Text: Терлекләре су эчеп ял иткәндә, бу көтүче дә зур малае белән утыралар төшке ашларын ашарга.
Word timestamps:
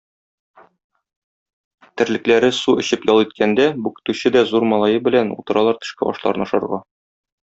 Терлекләре 2.01 2.49
су 2.61 2.75
эчеп 2.85 3.05
ял 3.11 3.21
иткәндә, 3.25 3.67
бу 3.87 3.93
көтүче 3.99 4.33
дә 4.37 4.43
зур 4.53 4.67
малае 4.73 4.99
белән 5.09 5.31
утыралар 5.37 5.81
төшке 5.85 6.11
ашларын 6.15 6.49
ашарга. 6.49 6.81